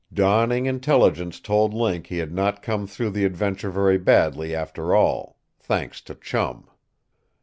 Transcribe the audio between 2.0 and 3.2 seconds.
he had not come through